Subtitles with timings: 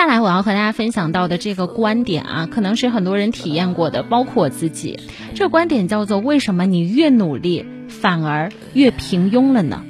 [0.00, 4.98] 接下来我要和大家分享到的这个观点啊，可能是很多人体验过的，包括我自己。
[5.34, 9.84] 这个观点叫做：为什么你越努力，反而越平庸了呢？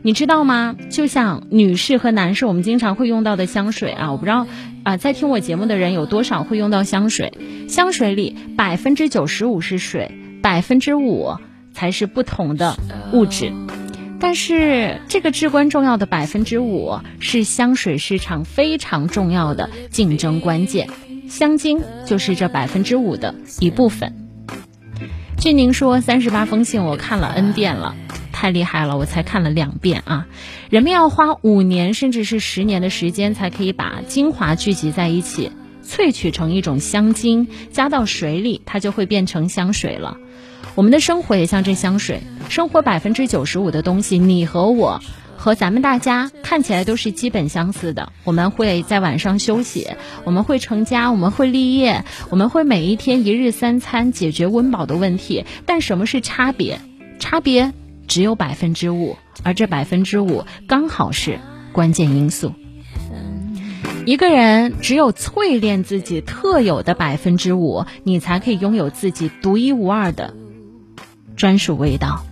[0.00, 0.74] 你知道吗？
[0.88, 4.46] 就像女士和男士，我们经常会用到的香水啊，我不知道
[4.82, 7.34] 啊，在听我节目的人有多少会用到香水？
[7.68, 10.10] 香水里百分之九十五是水，
[10.42, 11.34] 百分之五
[11.74, 12.78] 才是不同的
[13.12, 13.52] 物质。
[14.20, 20.88] 但是这个至关重要的百分之五，是香水市场非常重要的竞争关键。
[21.28, 24.28] 香精就是这百分之五的一部分。
[25.38, 27.96] 据您说，三十八封信我看了 N 遍了。
[28.32, 30.26] 太厉害了，我才看了两遍啊！
[30.70, 35.52] 人们要花五年甚至是十年的时间，才可以把精华聚集在一起，
[35.84, 40.16] 萃取成一种香精，加到水里，它就会变成香水了。
[40.80, 45.02] 我们的生活也像这香水，生活百分之九十五的东西，你和我
[45.36, 48.14] 和咱们大家看起来都是基本相似的。
[48.24, 49.88] 我们会在晚上休息，
[50.24, 55.44] 我们会成家，我们会立业，我们会每一天一日三餐解决温饱的问题。
[55.66, 56.80] 但什么是差别？
[57.18, 57.74] 差别？
[58.08, 61.40] 只有百分之五，而这百分之五刚好是
[61.72, 62.54] 关键因素。
[64.06, 70.32] 一个人只有淬炼自己特有的百分之五，你才可以拥有自己独一无二的
[71.36, 72.24] 专属味道。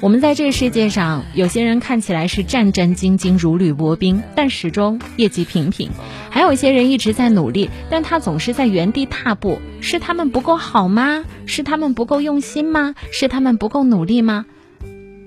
[0.00, 5.90] 我们在这个世界上，有些人看起来是战战兢兢、如履薄冰，但始终业绩平平；
[6.30, 9.60] 还有一些人一直在努力，但他总是在原地踏步。
[9.82, 11.24] 是他们不够好吗？
[11.44, 12.94] 是他们不够用心吗？
[13.12, 14.46] 是他们不够努力吗？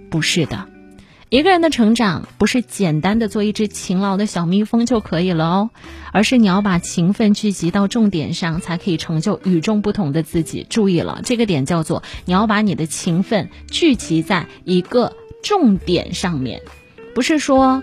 [0.09, 0.66] 不是的，
[1.34, 5.70] 一个人的成长不是简单的做一只勤劳的小蜜蜂就可以了哦，
[6.12, 10.64] 而是你要把勤奋聚集到重点上，才可以成就与众不同的自己。
[10.70, 16.61] 注意了，这个点叫做你要把你的勤奋聚集在一个重点上面，
[17.16, 17.81] 不是说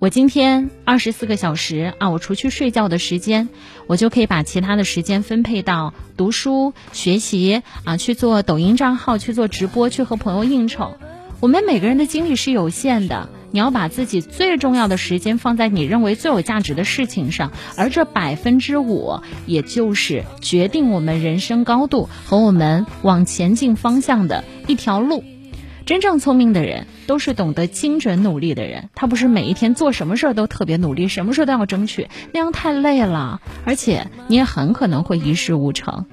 [0.00, 3.48] 我今天二十四个小时啊，我除去睡觉的时间，
[3.86, 10.96] 我就可以把其他的时间分配到读书、学习啊，去做抖音账号，去做直播，去和朋友应酬。
[11.40, 25.22] 我们每个人的精力是有限的，你要把自己最重要的时间放在你认为最有价值的事情上，而这百分之五，也就是决定我们人生高度和我们往前进方向的一条路。
[25.86, 36.04] 真正聪明的人都是懂得精准努力的人，他不是每一天做什么事儿都特别努力，什么事都要争取，那样太累了，而且你也很可能会一事无成。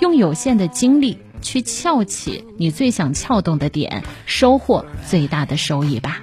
[0.00, 1.16] 用有限的精力。
[1.44, 6.22] 去撬起你最想撬动的点，收获最大的收益吧。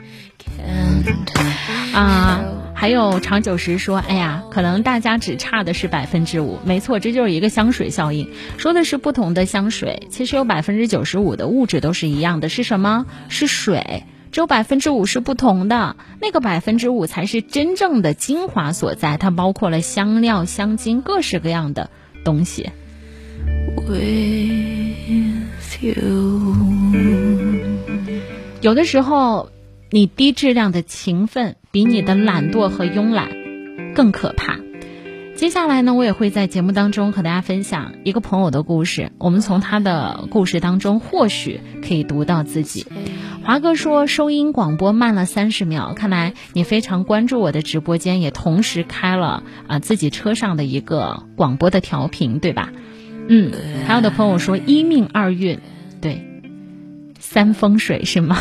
[1.94, 2.44] 啊，
[2.74, 6.60] 还有长久时说，哎呀，可能大家只差的是百分之五。
[6.66, 13.06] 没错，这就是一个香水效应，说的是不同的香水，其实有百分之九十五的物质都是一样的，是什么？
[13.30, 21.90] 是水，只有百分之五是不同的，那个百分之五才是真正的精华所在，它包括了香料、香精，各式各样的
[22.24, 22.70] 东西。
[28.62, 29.50] 有的时候，
[29.90, 33.30] 你低质量的勤奋比你的懒惰和慵懒
[33.96, 34.60] 更可怕。
[35.36, 39.12] 接下来呢，我也会在节目当中和大家分享一个朋友的故事。
[39.18, 42.86] 我们从他的故事当中，或许可以读到自己。
[43.44, 52.72] 华哥说，收音广播慢了三十秒，看来你非常关注我的直播间，也同时开了啊自己车上的一个广播的调频，对吧？
[53.34, 53.50] 嗯，
[53.88, 55.58] 还有的朋友说一命二运，
[56.02, 56.22] 对，
[57.18, 58.38] 三风水是吗？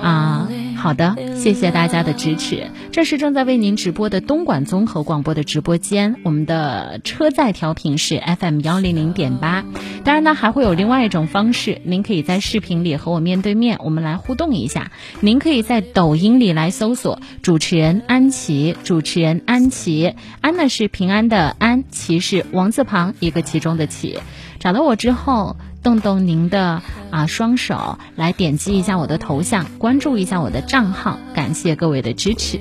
[0.00, 0.48] 啊。
[0.76, 2.70] 好的，谢谢大家的支持。
[2.92, 9.64] 这是正在为您直播的东莞综合广播的直播间，我们的车载调频是 FM 幺零零点八。
[10.04, 14.92] 当然呢，还会有另外一种方式，您可以在视频里和我面对面，我们来互动一下。
[15.20, 24.18] 您可以在抖音里来搜索主持人安琪，主持人安琪，安呢是平安的安，琪是王字旁一个其中的琪。
[24.60, 25.56] 找到我之后。
[25.86, 26.82] 动动您的
[27.12, 32.58] 啊双手，来点击一下我的头像，关注一下我的账号，感谢各位的支持。